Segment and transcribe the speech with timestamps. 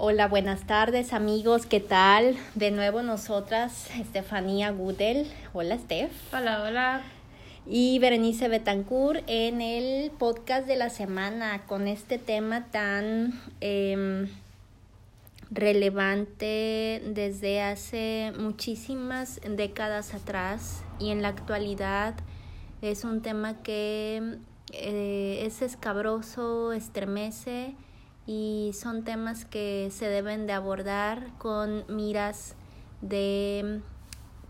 [0.00, 2.36] Hola, buenas tardes amigos, ¿qué tal?
[2.54, 5.26] De nuevo nosotras, Estefanía Gudel.
[5.52, 6.12] Hola, Steph.
[6.32, 7.02] Hola, hola.
[7.66, 14.28] Y Berenice Betancourt en el podcast de la semana con este tema tan em,
[15.50, 22.14] relevante desde hace muchísimas décadas atrás y en la actualidad
[22.82, 24.38] es un tema que
[24.72, 27.74] eh, es escabroso, estremece
[28.28, 32.56] y son temas que se deben de abordar con miras
[33.00, 33.80] de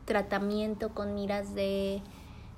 [0.05, 2.03] tratamiento, con miras de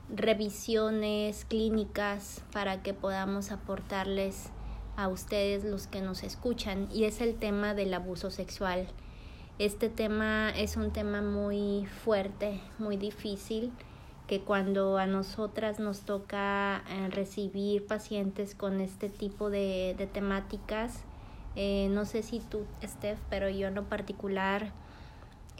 [0.09, 4.49] revisiones clínicas para que podamos aportarles
[4.97, 8.89] a ustedes los que nos escuchan y es el tema del abuso sexual.
[9.59, 13.73] Este tema es un tema muy fuerte, muy difícil,
[14.27, 21.05] que cuando a nosotras nos toca eh, recibir pacientes con este tipo de, de temáticas,
[21.57, 24.73] eh, no sé si tú, Steph, pero yo en lo particular,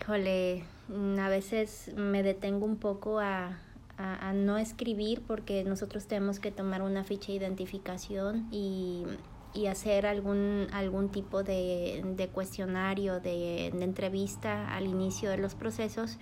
[0.01, 3.59] híjole, mm, a veces me detengo un poco a,
[3.97, 9.05] a, no escribir porque nosotros tenemos que tomar una ficha de identificación y,
[9.53, 15.55] y hacer algún, algún tipo de, de cuestionario, de, de, entrevista al inicio de los
[15.55, 16.19] procesos.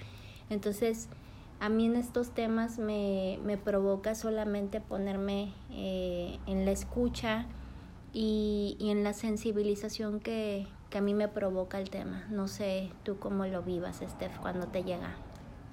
[0.51, 1.09] Entonces,
[1.61, 7.47] a mí en estos temas me, me provoca solamente ponerme eh, en la escucha
[8.21, 12.27] y, y en la sensibilización que, que a mí me provoca el tema.
[12.31, 15.15] No sé tú cómo lo vivas, Steph, cuando te llega.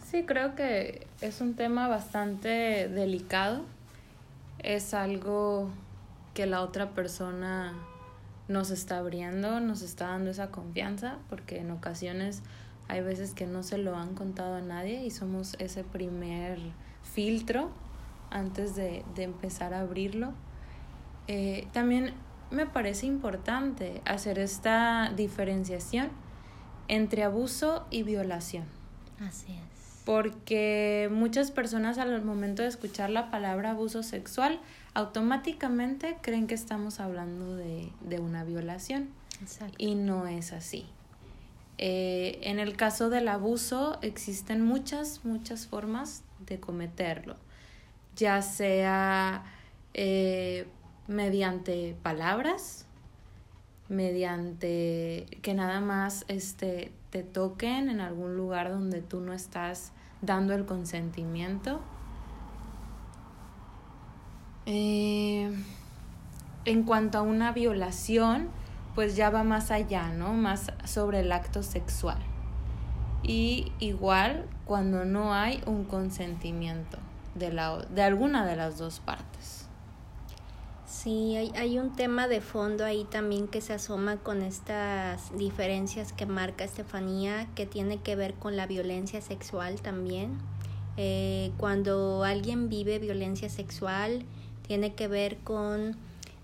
[0.05, 3.63] Sí, creo que es un tema bastante delicado.
[4.59, 5.71] Es algo
[6.35, 7.73] que la otra persona
[8.47, 12.43] nos está abriendo, nos está dando esa confianza, porque en ocasiones
[12.87, 16.59] hay veces que no se lo han contado a nadie y somos ese primer
[17.01, 17.71] filtro
[18.29, 20.33] antes de, de empezar a abrirlo.
[21.27, 22.13] Eh, también
[22.51, 26.09] me parece importante hacer esta diferenciación
[26.87, 28.65] entre abuso y violación.
[29.19, 30.03] Así es.
[30.05, 34.59] Porque muchas personas al momento de escuchar la palabra abuso sexual
[34.93, 39.09] automáticamente creen que estamos hablando de, de una violación.
[39.41, 39.75] Exacto.
[39.77, 40.85] Y no es así.
[41.77, 47.35] Eh, en el caso del abuso existen muchas, muchas formas de cometerlo,
[48.15, 49.43] ya sea
[49.93, 50.67] eh,
[51.07, 52.85] mediante palabras,
[53.89, 60.53] mediante que nada más este, te toquen en algún lugar donde tú no estás dando
[60.53, 61.81] el consentimiento.
[64.65, 65.51] Eh,
[66.65, 68.49] en cuanto a una violación,
[68.95, 70.33] pues ya va más allá, ¿no?
[70.33, 72.17] Más sobre el acto sexual.
[73.21, 76.97] Y igual cuando no hay un consentimiento
[77.35, 79.64] de, la, de alguna de las dos partes.
[80.95, 86.13] Sí, hay, hay un tema de fondo ahí también que se asoma con estas diferencias
[86.13, 90.37] que marca Estefanía, que tiene que ver con la violencia sexual también.
[90.95, 94.23] Eh, cuando alguien vive violencia sexual,
[94.65, 95.97] tiene que ver con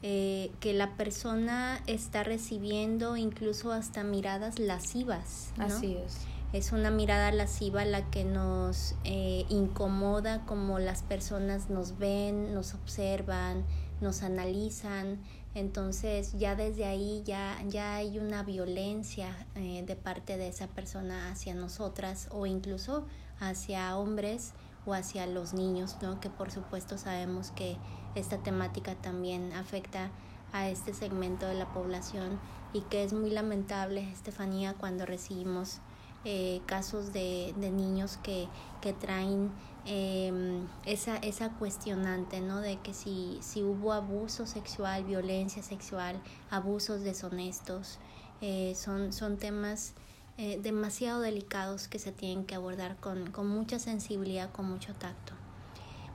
[0.04, 5.54] eh, que la persona está recibiendo incluso hasta miradas lascivas.
[5.56, 5.66] ¿no?
[5.66, 6.28] Así es.
[6.52, 12.74] Es una mirada lasciva la que nos eh, incomoda como las personas nos ven, nos
[12.74, 13.64] observan,
[14.02, 15.20] nos analizan.
[15.54, 21.32] Entonces ya desde ahí ya, ya hay una violencia eh, de parte de esa persona
[21.32, 23.06] hacia nosotras o incluso
[23.40, 24.54] hacia hombres
[24.86, 26.20] o hacia los niños, ¿no?
[26.20, 27.78] Que por supuesto sabemos que
[28.16, 30.10] esta temática también afecta
[30.54, 32.40] a este segmento de la población
[32.74, 35.80] y que es muy lamentable, Estefanía, cuando recibimos
[36.24, 38.48] eh, casos de, de niños que,
[38.80, 39.52] que traen
[39.86, 42.62] eh, esa, esa cuestionante, ¿no?
[42.62, 47.98] De que si, si hubo abuso sexual, violencia sexual, abusos deshonestos,
[48.42, 49.94] eh, son, son temas
[50.38, 55.34] eh, demasiado delicados que se tienen que abordar con, con mucha sensibilidad, con mucho tacto.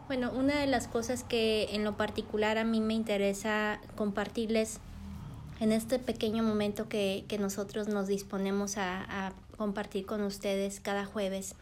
[0.07, 4.79] Bueno, una de las cosas que en lo particular a mí me interesa compartirles
[5.59, 11.57] en este pequeño momento que, que nosotros nos disponemos a compartir con ustedes cada jueves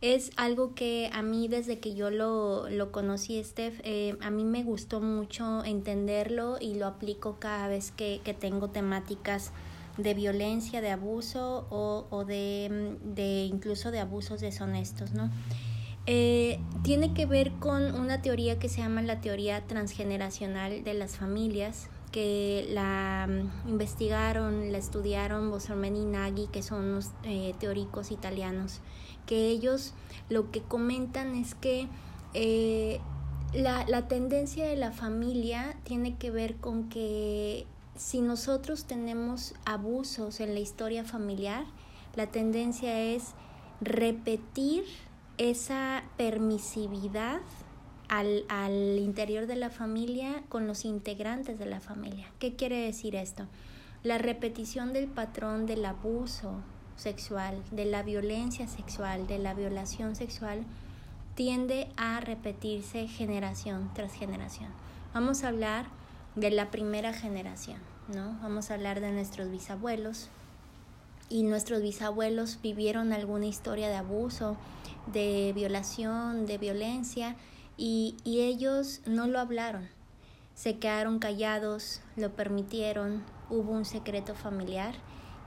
[0.00, 4.44] es algo que a mí desde que yo lo, lo conocí, Steph, eh, a mí
[4.44, 9.52] me gustó mucho entenderlo y lo aplico cada vez que, que tengo temáticas
[9.96, 15.30] de violencia, de abuso o, o de, de incluso de abusos deshonestos, ¿no?
[16.06, 21.16] Eh, tiene que ver con una teoría que se llama la teoría transgeneracional de las
[21.16, 28.12] familias, que la um, investigaron, la estudiaron Bosormen y Nagy, que son unos eh, teóricos
[28.12, 28.80] italianos,
[29.26, 29.94] que ellos
[30.28, 31.88] lo que comentan es que
[32.34, 33.00] eh,
[33.52, 37.66] la, la tendencia de la familia tiene que ver con que
[37.96, 41.64] si nosotros tenemos abusos en la historia familiar,
[42.14, 43.32] la tendencia es
[43.80, 44.84] repetir
[45.38, 47.40] esa permisividad
[48.12, 52.26] al, al, interior de la familia con los integrantes de la familia.
[52.38, 53.46] ¿Qué quiere decir esto?
[54.02, 56.56] La repetición del patrón del abuso
[56.96, 60.62] sexual, de la violencia sexual, de la violación sexual,
[61.36, 64.68] tiende a repetirse generación tras generación.
[65.14, 65.86] Vamos a hablar
[66.36, 67.78] de la primera generación,
[68.14, 68.38] ¿no?
[68.42, 70.28] Vamos a hablar de nuestros bisabuelos.
[71.30, 74.58] Y nuestros bisabuelos vivieron alguna historia de abuso,
[75.14, 77.36] de violación, de violencia,
[77.82, 79.88] y, y ellos no lo hablaron.
[80.54, 84.94] Se quedaron callados, lo permitieron, hubo un secreto familiar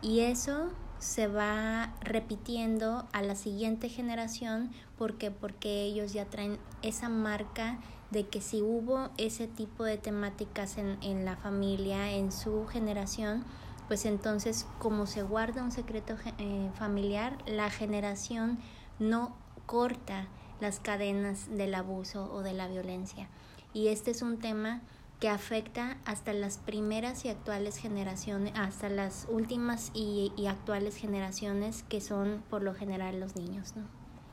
[0.01, 0.67] y eso
[0.99, 7.79] se va repitiendo a la siguiente generación porque porque ellos ya traen esa marca
[8.11, 13.45] de que si hubo ese tipo de temáticas en, en la familia, en su generación,
[13.87, 18.59] pues entonces como se guarda un secreto eh, familiar, la generación
[18.99, 20.27] no corta
[20.59, 23.29] las cadenas del abuso o de la violencia.
[23.73, 24.81] Y este es un tema
[25.19, 31.83] que afecta hasta las primeras y actuales generaciones, hasta las últimas y, y, actuales generaciones
[31.83, 33.83] que son por lo general los niños, ¿no?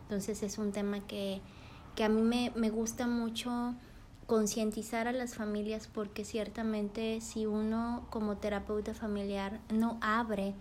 [0.03, 1.41] Entonces es un tema que,
[1.95, 3.75] que a mí me, me gusta mucho
[4.27, 10.55] concientizar a las familias porque ciertamente si uno como terapeuta familiar no abre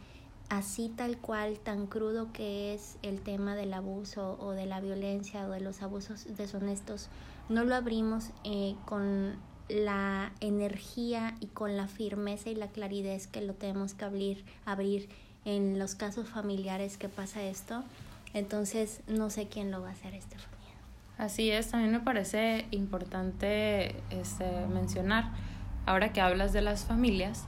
[0.51, 5.48] así tal cual, tan crudo que es el tema del abuso o de la violencia
[5.48, 7.07] o de los abusos deshonestos,
[7.48, 9.38] no lo abrimos eh, con
[9.69, 15.07] la energía y con la firmeza y la claridad que lo tenemos que abrir, abrir
[15.45, 17.86] en los casos familiares que pasa esto,
[18.33, 20.75] entonces no sé quién lo va a hacer, Estefanía.
[21.18, 25.31] Así es, también me parece importante este, mencionar,
[25.86, 27.45] ahora que hablas de las familias,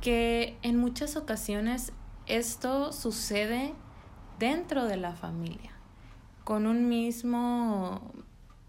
[0.00, 1.92] que en muchas ocasiones
[2.26, 3.74] esto sucede
[4.38, 5.72] dentro de la familia,
[6.44, 8.12] con un mismo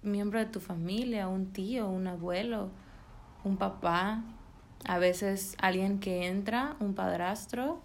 [0.01, 2.69] miembro de tu familia, un tío, un abuelo,
[3.43, 4.23] un papá,
[4.85, 7.81] a veces alguien que entra, un padrastro,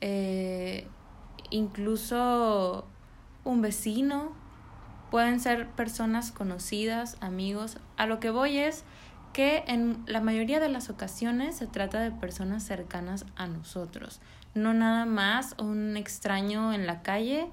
[0.00, 0.86] eh,
[1.50, 2.86] incluso
[3.44, 4.32] un vecino,
[5.10, 7.78] pueden ser personas conocidas, amigos.
[7.96, 8.84] A lo que voy es
[9.32, 14.20] que en la mayoría de las ocasiones se trata de personas cercanas a nosotros,
[14.54, 17.48] no nada más un extraño en la calle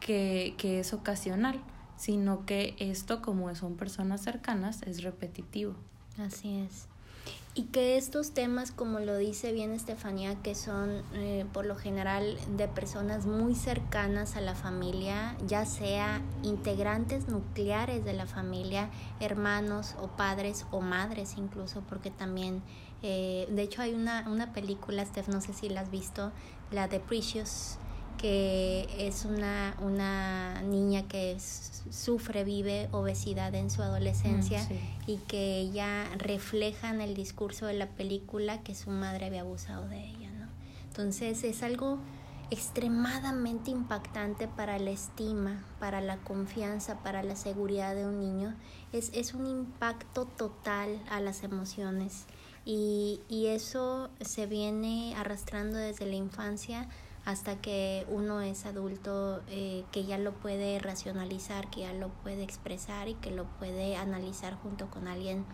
[0.00, 1.60] que, que es ocasional
[2.00, 5.74] sino que esto, como son personas cercanas, es repetitivo.
[6.16, 6.88] Así es.
[7.54, 12.38] Y que estos temas, como lo dice bien Estefanía, que son eh, por lo general
[12.56, 18.88] de personas muy cercanas a la familia, ya sea integrantes nucleares de la familia,
[19.18, 22.62] hermanos o padres o madres incluso, porque también,
[23.02, 26.30] eh, de hecho hay una, una película, Steph, no sé si la has visto,
[26.70, 27.78] la de Precious,
[28.20, 35.58] que es una, una niña que sufre, vive obesidad en su adolescencia mm, y que
[35.58, 40.30] ella refleja en el discurso de la película que su madre había abusado de ella,
[40.32, 40.48] ¿no?
[40.88, 41.98] Entonces es algo
[42.50, 48.54] extremadamente impactante para la estima, para la confianza, para la seguridad de un niño.
[48.92, 52.26] Es, es un impacto total a las emociones
[52.66, 56.86] y, y eso se viene arrastrando desde la infancia
[57.24, 62.42] hasta que uno es adulto, eh, que ya lo puede racionalizar, que ya lo puede
[62.42, 65.44] expresar y que lo puede analizar junto con alguien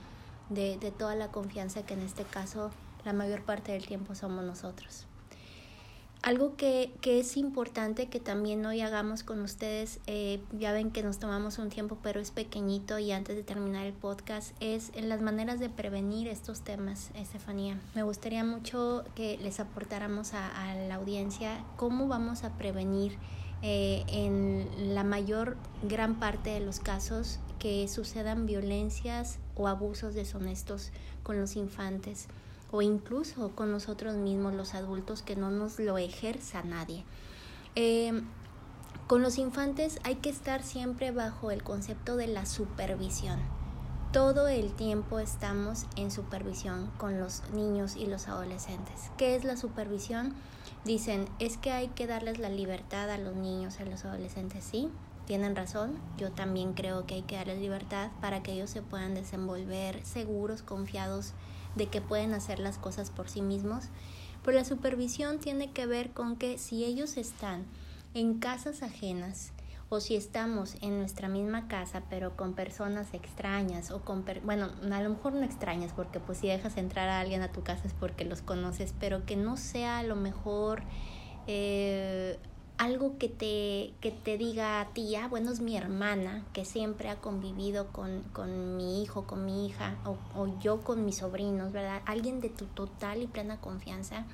[0.48, 2.70] de, de toda la confianza que en este caso
[3.04, 5.06] la mayor parte del tiempo somos nosotros.
[6.26, 11.04] Algo que, que, es importante que también hoy hagamos con ustedes, eh, ya ven que
[11.04, 15.08] nos tomamos un tiempo, pero es pequeñito y antes de terminar el podcast, es en
[15.08, 17.78] las maneras de prevenir estos temas, Estefanía.
[17.94, 23.16] Me gustaría mucho que les aportáramos a, la audiencia cómo vamos a prevenir
[23.62, 30.90] eh, en la mayor gran parte de los casos que sucedan violencias o abusos deshonestos
[31.22, 32.26] con los infantes
[32.70, 37.04] o incluso con nosotros mismos los adultos que no nos lo ejerza nadie.
[37.74, 38.22] Eh,
[39.06, 43.38] con los infantes hay que estar siempre bajo el concepto de la supervisión.
[44.12, 49.10] Todo el tiempo estamos en supervisión con los niños y los adolescentes.
[49.16, 50.34] ¿Qué es la supervisión?
[50.84, 54.64] Dicen, es que hay que darles la libertad a los niños y a los adolescentes.
[54.64, 54.88] Sí,
[55.26, 55.98] tienen razón.
[56.16, 60.62] Yo también creo que hay que darles libertad para que ellos se puedan desenvolver seguros,
[60.62, 61.32] confiados
[61.76, 63.84] de que pueden hacer las cosas por sí mismos,
[64.44, 67.64] pero la supervisión tiene que ver con que si ellos están
[68.14, 69.52] en casas ajenas
[69.88, 75.02] o si estamos en nuestra misma casa pero con personas extrañas o con, bueno, a
[75.02, 77.92] lo mejor no extrañas porque pues si dejas entrar a alguien a tu casa es
[77.92, 80.82] porque los conoces, pero que no sea a lo mejor
[81.46, 82.38] eh,
[82.78, 87.08] algo que te, que te diga a ti, ah, bueno, es mi hermana que siempre
[87.08, 91.72] ha convivido con, con mi hijo, con mi hija o, o yo con mis sobrinos,
[91.72, 92.02] ¿verdad?
[92.06, 94.24] Alguien de tu total y plena confianza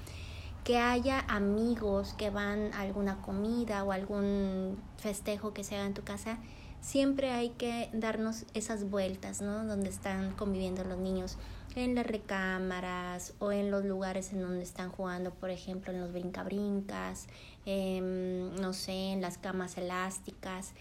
[0.65, 5.95] que haya amigos que van a alguna comida o algún festejo que se haga en
[5.95, 6.39] tu casa,
[6.83, 9.65] siempre hay que darnos esas vueltas, ¿no?
[9.65, 11.39] Donde están conviviendo los niños,
[11.75, 16.13] en las recámaras o en los lugares en donde están jugando, por ejemplo, en los
[16.13, 17.29] brincabrincas,
[17.65, 20.75] eh, no sé, en las camas elásticas.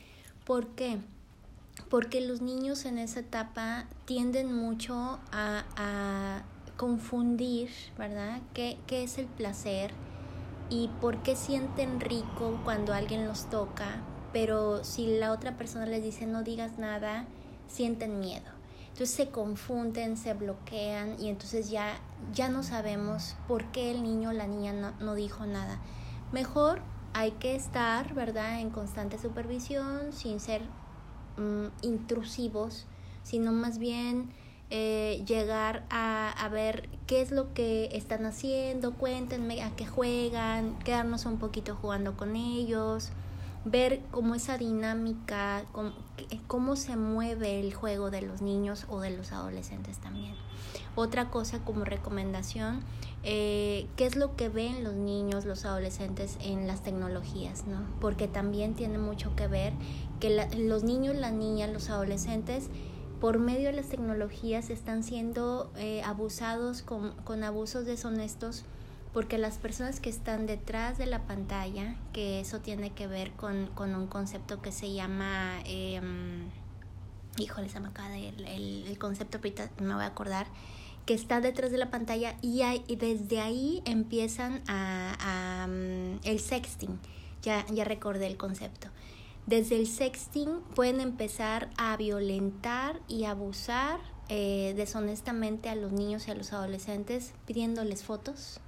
[0.44, 0.98] ¿Por qué?
[1.90, 6.44] Porque los niños en esa etapa tienden mucho a, a
[6.76, 8.42] confundir, ¿verdad?
[8.54, 9.94] ¿Qué, ¿Qué es el placer?
[10.72, 14.02] y por qué sienten rico cuando alguien los toca,
[14.34, 17.26] pero si la otra persona les dice no digas nada,
[17.68, 18.50] sienten miedo.
[18.92, 22.00] Entonces se confunden, se bloquean y entonces ya,
[22.34, 25.80] ya no sabemos por qué el niño o la niña no, no dijo nada.
[26.32, 26.82] Mejor
[27.14, 30.62] hay que estar, ¿verdad?, en constante supervisión, sin ser
[31.38, 32.86] mm, intrusivos,
[33.24, 34.30] sino más bien
[34.70, 40.80] eh, llegar a, a, ver qué es lo que están haciendo, cuéntenme a qué juegan,
[40.80, 43.12] quedarnos un poquito jugando con ellos,
[43.66, 45.94] ver cómo esa dinámica, cómo,
[46.48, 50.36] cómo se mueve el juego de los niños o de los adolescentes también.
[50.96, 52.82] Otra cosa como recomendación,
[53.24, 57.86] eh, qué es lo que ven los niños, los adolescentes en las tecnologías, ¿no?
[58.00, 59.74] Porque también tiene mucho que ver
[60.20, 62.70] que la, los niños, las niñas, los adolescentes
[63.22, 68.66] por medio de las tecnologías están siendo eh, abusados con, con, abusos deshonestos
[69.14, 73.68] porque las personas que están detrás de la pantalla, que eso tiene que ver con,
[73.68, 76.02] con un concepto que se llama, eh,
[77.38, 80.48] híjole, se me acaba el, el, el, concepto, ahorita me voy a acordar,
[81.06, 86.20] que está detrás de la pantalla y, hay, y desde ahí empiezan a, a um,
[86.24, 87.00] el sexting,
[87.42, 88.88] ya, ya recordé el concepto.
[89.48, 94.00] Desde el sexting pueden empezar a violentar y abusar
[94.30, 98.62] eh, deshonestamente a los niños y a los adolescentes pidiéndoles fotos,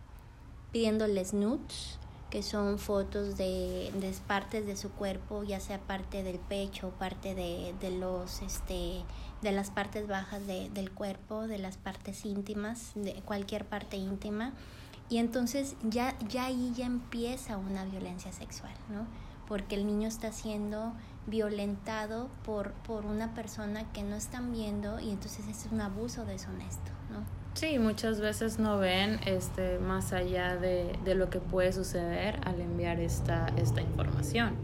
[0.73, 1.97] pidiéndoles nudes,
[2.29, 7.35] que son fotos de, de partes de su cuerpo, ya sea parte del pecho, parte
[7.35, 9.03] de, de los este
[9.41, 14.53] de las partes bajas de, del cuerpo, de las partes íntimas, de cualquier parte íntima.
[15.09, 19.05] Y entonces ya, ya ahí ya empieza una violencia sexual, ¿no?
[19.47, 20.93] porque el niño está siendo
[21.27, 26.91] violentado por, por una persona que no están viendo y entonces es un abuso deshonesto,
[27.11, 27.42] ¿no?
[27.53, 32.59] Sí, muchas veces no ven este, más allá de, de lo que puede suceder al
[32.59, 34.55] enviar esta, esta información.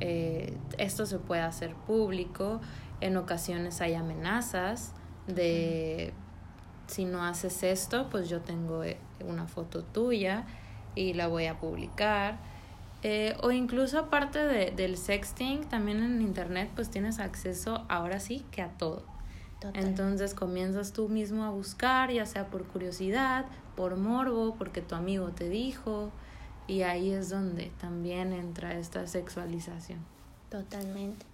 [0.00, 2.60] Eh, esto se puede hacer público,
[3.00, 4.94] en ocasiones hay amenazas
[5.26, 6.12] de
[6.86, 10.44] si no haces esto, pues yo tengo eh, una foto tuya
[10.94, 12.38] y la voy a publicar
[13.02, 18.44] eh, o incluso aparte de, del sexting, también en internet pues tienes acceso ahora sí
[18.52, 19.11] que a todo.
[19.62, 19.84] Total.
[19.84, 23.44] Entonces comienzas tú mismo a buscar, ya sea por curiosidad,
[23.76, 26.10] por morbo, porque tu amigo te dijo,
[26.66, 30.00] y ahí es donde también entra esta sexualización.
[30.50, 31.24] Totalmente.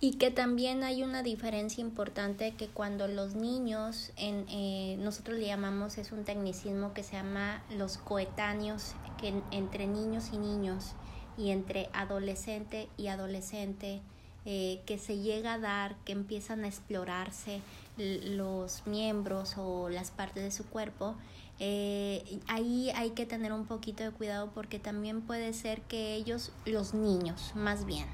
[0.00, 5.46] Y que también hay una diferencia importante que cuando los niños, en, eh, nosotros le
[5.46, 10.92] llamamos, es un tecnicismo que se llama los coetáneos, que entre niños y niños,
[11.38, 14.02] y entre adolescente y adolescente
[14.44, 17.60] eh, que se llega a dar, que empiezan a explorarse
[17.96, 21.16] los miembros o las partes de su cuerpo,
[21.58, 26.52] eh, ahí hay que tener un poquito de cuidado porque también puede ser que ellos,
[26.64, 28.06] los niños más bien,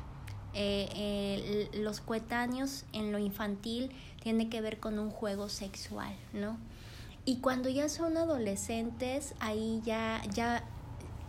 [0.54, 3.90] eh, los coetáneos en lo infantil
[4.22, 6.56] tiene que ver con un juego sexual, ¿no?
[7.26, 10.64] Y cuando ya son adolescentes, ahí ya, ya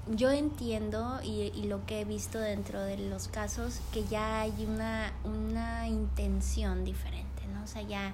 [0.07, 4.53] yo entiendo y, y, lo que he visto dentro de los casos que ya hay
[4.67, 7.63] una, una intención diferente, ¿no?
[7.63, 8.13] O sea, ya,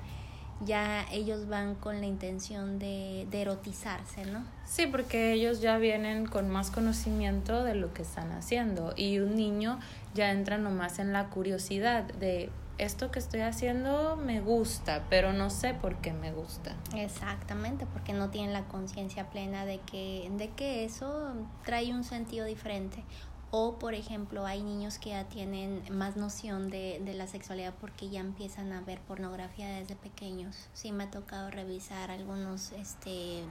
[0.66, 4.44] ya ellos van con la intención de, de erotizarse, ¿no?
[4.66, 9.36] Sí, porque ellos ya vienen con más conocimiento de lo que están haciendo y un
[9.36, 9.80] niño
[10.14, 12.50] ya entra nomás en la curiosidad de
[12.82, 16.76] esto que estoy haciendo me gusta, pero no sé por qué me gusta.
[16.96, 21.34] Exactamente, porque no tienen la conciencia plena de que, de que eso
[21.64, 23.04] trae un sentido diferente.
[23.52, 28.10] O, por ejemplo, hay niños que ya tienen más noción de, de la sexualidad porque
[28.10, 30.70] ya empiezan a ver pornografía desde pequeños.
[30.74, 33.44] Sí me ha tocado revisar algunos, este,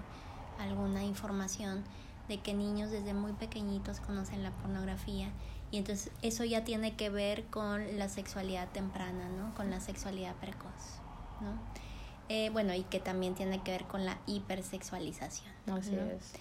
[0.58, 1.84] alguna información
[2.28, 5.28] de que niños desde muy pequeñitos conocen la pornografía
[5.70, 9.54] Y entonces eso ya tiene que ver con la sexualidad temprana, ¿no?
[9.54, 11.00] Con la sexualidad precoz,
[11.40, 11.52] ¿no?
[12.28, 15.52] Eh, bueno, y que también tiene que ver con la hipersexualización.
[15.66, 16.32] Así es.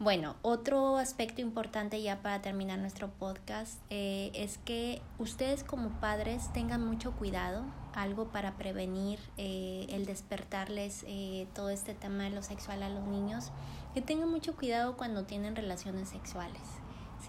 [0.00, 6.52] Bueno, otro aspecto importante ya para terminar nuestro podcast eh, es que ustedes como padres
[6.52, 12.44] tengan mucho cuidado, algo para prevenir eh, el despertarles eh, todo este tema de lo
[12.44, 13.50] sexual a los niños,
[13.92, 16.62] que tengan mucho cuidado cuando tienen relaciones sexuales,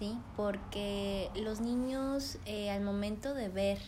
[0.00, 0.18] ¿sí?
[0.36, 2.38] Porque los niños
[2.72, 3.78] al momento de ver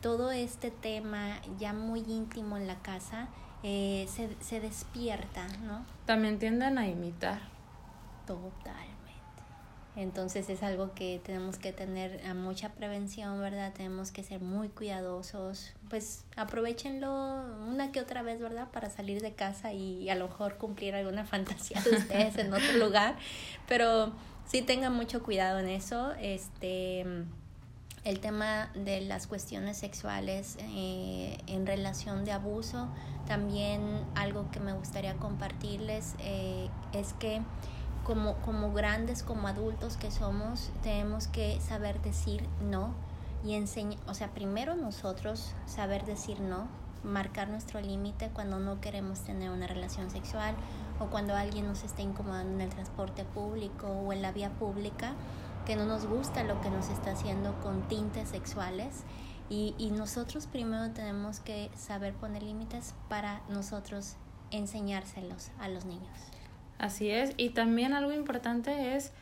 [0.00, 3.28] todo este tema ya muy íntimo en la casa,
[3.62, 4.06] se,
[4.40, 5.84] se despierta, ¿no?
[6.06, 7.52] También tienden a imitar
[8.26, 8.92] Totalmente.
[9.94, 13.74] Entonces es algo que tenemos que tener a mucha prevención, ¿verdad?
[13.74, 15.74] Tenemos que ser muy cuidadosos.
[15.90, 17.12] Pues aprovechenlo
[17.68, 18.68] una que otra vez, ¿verdad?
[18.70, 22.72] Para salir de casa y a lo mejor cumplir alguna fantasía de ustedes en otro
[22.78, 23.16] lugar.
[23.68, 24.12] Pero
[24.46, 26.12] sí tengan mucho cuidado en eso.
[26.20, 27.04] Este
[28.04, 32.88] el tema de las cuestiones sexuales eh, en relación de abuso,
[33.26, 33.80] también
[34.16, 37.42] algo que me gustaría compartirles eh, es que
[38.02, 42.92] como, como grandes, como adultos que somos, tenemos que saber decir no
[43.44, 46.66] y enseñar, o sea, primero nosotros saber decir no,
[47.04, 50.56] marcar nuestro límite cuando no queremos tener una relación sexual
[50.98, 55.14] o cuando alguien nos está incomodando en el transporte público o en la vía pública,
[55.66, 59.04] que no nos gusta lo que nos está haciendo con tintes sexuales.
[59.48, 64.16] Y, y nosotros primero tenemos que saber poner límites para nosotros
[64.50, 66.16] enseñárselos a los niños.
[66.78, 69.12] Así es, y también algo importante es,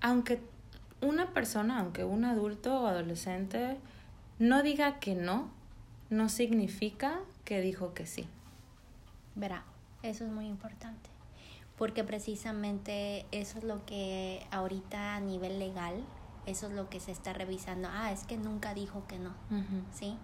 [0.00, 0.40] aunque
[1.00, 3.76] una persona, aunque un adulto o adolescente
[4.38, 5.50] no diga que no,
[6.10, 8.26] no significa que dijo que sí.
[9.34, 9.64] Verá,
[10.02, 11.10] eso es muy importante,
[11.76, 16.04] porque precisamente eso es lo que ahorita a nivel legal,
[16.46, 17.88] eso es lo que se está revisando.
[17.90, 19.34] Ah, es que nunca dijo que no,
[19.92, 20.16] ¿sí?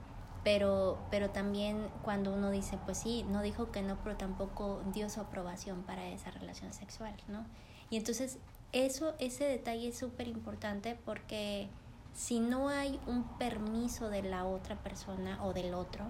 [0.45, 5.09] pero, pero también cuando uno dice, pues sí, no dijo que no, pero tampoco dio
[5.09, 7.45] su aprobación para esa relación sexual, ¿no?
[7.89, 8.39] Y entonces
[8.73, 11.69] eso, ese detalle es súper importante porque
[12.13, 16.05] si no hay un permiso de la otra persona o del otro,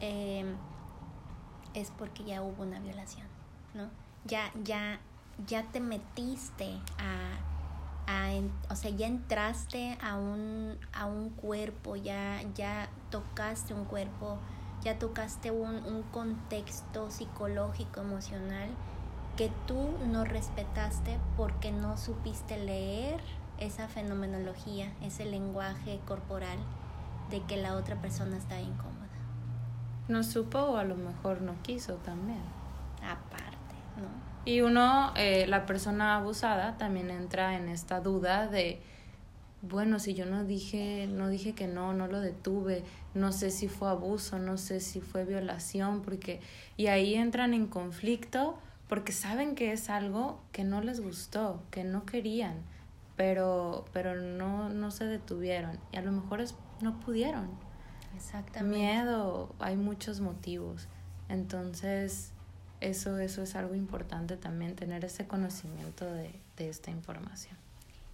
[0.00, 0.44] eh,
[1.74, 3.26] es porque ya hubo una violación,
[3.74, 3.88] ¿no?
[4.24, 5.00] Ya, ya,
[5.46, 7.38] ya te metiste a
[8.68, 14.38] o sea, ya entraste a un, a un cuerpo, ya, ya tocaste un cuerpo,
[14.82, 18.68] ya tocaste un, un contexto psicológico, emocional,
[19.36, 23.20] que tú no respetaste porque no supiste leer
[23.58, 26.58] esa fenomenología, ese lenguaje corporal
[27.30, 28.99] de que la otra persona está incómoda.
[30.10, 32.42] No supo o a lo mejor no quiso también.
[33.00, 34.08] Aparte, ¿no?
[34.44, 38.82] Y uno, eh, la persona abusada, también entra en esta duda de,
[39.62, 42.82] bueno, si yo no dije, no dije que no, no lo detuve,
[43.14, 46.40] no sé si fue abuso, no sé si fue violación, porque,
[46.76, 51.84] y ahí entran en conflicto porque saben que es algo que no les gustó, que
[51.84, 52.56] no querían,
[53.14, 57.69] pero, pero no, no se detuvieron, y a lo mejor es, no pudieron.
[58.16, 58.78] Exactamente.
[58.78, 60.88] Miedo, hay muchos motivos.
[61.28, 62.32] Entonces,
[62.80, 67.56] eso, eso es algo importante también, tener ese conocimiento de, de esta información.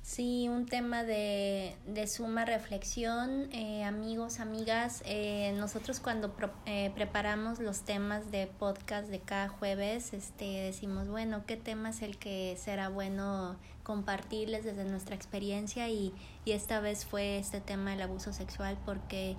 [0.07, 5.03] Sí, un tema de, de suma reflexión, eh, amigos, amigas.
[5.05, 6.33] Eh, nosotros cuando
[6.65, 12.03] eh, preparamos los temas de podcast de cada jueves, este, decimos, bueno, ¿qué tema es
[12.03, 15.89] el que será bueno compartirles desde nuestra experiencia?
[15.89, 19.37] Y, y esta vez fue este tema del abuso sexual porque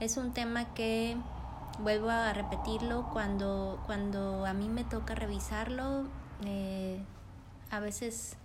[0.00, 1.16] es un tema que
[1.80, 6.04] vuelvo a repetirlo, cuando, cuando a mí me toca revisarlo,
[6.44, 7.00] eh,
[7.70, 8.36] a veces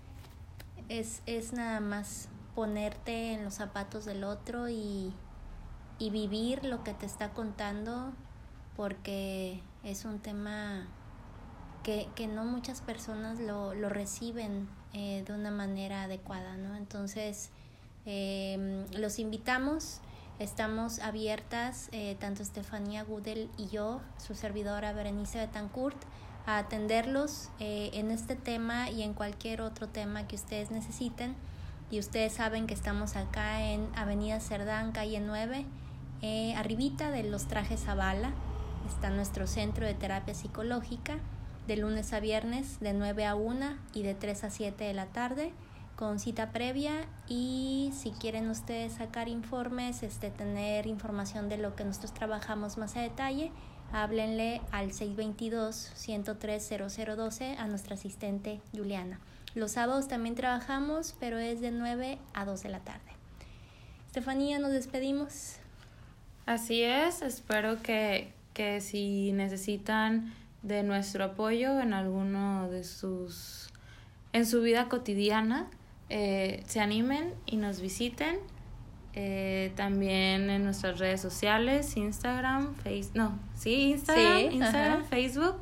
[0.90, 5.14] es, es nada más ponerte en los zapatos del otro y,
[6.00, 8.12] y vivir lo que te está contando
[8.76, 10.88] porque es un tema
[11.84, 16.76] que, que no muchas personas lo, lo reciben eh, de una manera adecuada, ¿no?
[16.76, 17.50] Entonces,
[18.06, 20.02] eh, los invitamos
[20.40, 25.98] Estamos abiertas, eh, tanto Estefanía Gudel y yo, su servidora Berenice Betancourt,
[26.46, 31.36] a atenderlos eh, en este tema y en cualquier otro tema que ustedes necesiten.
[31.92, 35.66] Y ustedes saben que estamos acá en Avenida Cerdán, calle 9,
[36.22, 38.32] eh, arribita de los trajes Zavala.
[38.88, 41.20] Está nuestro centro de terapia psicológica
[41.68, 45.06] de lunes a viernes de 9 a 1 y de 3 a 7 de la
[45.08, 45.54] tarde
[45.96, 51.84] con cita previa y si quieren ustedes sacar informes, este, tener información de lo que
[51.84, 53.52] nosotros trabajamos más a detalle,
[53.92, 59.20] háblenle al 622-103-0012 a nuestra asistente Juliana.
[59.54, 63.12] Los sábados también trabajamos, pero es de 9 a 2 de la tarde.
[64.08, 65.58] Estefanía, nos despedimos.
[66.46, 73.70] Así es, espero que, que si necesitan de nuestro apoyo en alguno de sus,
[74.34, 75.70] en su vida cotidiana,
[76.14, 78.38] eh, se animen y nos visiten.
[79.14, 85.62] Eh, también en nuestras redes sociales, Instagram, Facebook, no, sí, Instagram, Instagram, Facebook.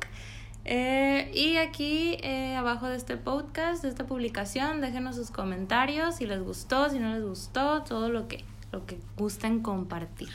[0.64, 2.18] Eh, y aquí
[2.56, 7.14] abajo de este podcast, de esta publicación, déjenos sus comentarios si les gustó, si no
[7.14, 10.28] les gustó, todo lo que, lo que gusten compartir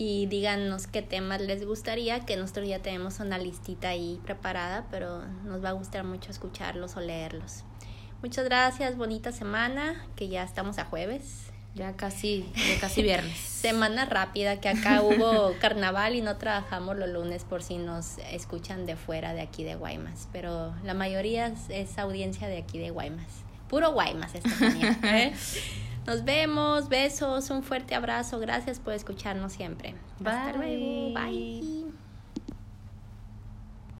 [0.00, 5.26] y díganos qué temas les gustaría, que nosotros ya tenemos una listita ahí preparada, pero
[5.44, 7.64] nos va a gustar mucho escucharlos o leerlos.
[8.22, 11.50] Muchas gracias, bonita semana, que ya estamos a jueves.
[11.74, 13.38] Ya casi, ya casi viernes.
[13.60, 18.86] semana rápida, que acá hubo carnaval y no trabajamos los lunes por si nos escuchan
[18.86, 23.44] de fuera de aquí de Guaymas, pero la mayoría es, audiencia de aquí de Guaymas.
[23.68, 24.50] Puro Guaymas esta
[25.16, 25.32] ¿eh?
[26.06, 29.94] Nos vemos, besos, un fuerte abrazo, gracias por escucharnos siempre.
[30.24, 31.79] Hasta luego, bye.